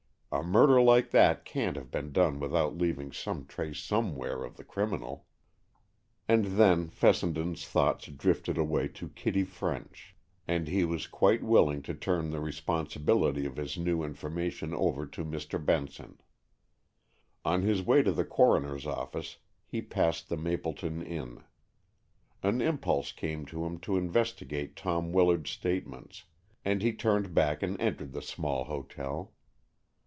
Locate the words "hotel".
28.63-29.33